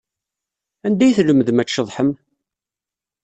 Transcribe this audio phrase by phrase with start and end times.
[0.85, 2.11] Anda ay tlemdem ad tceḍḥem?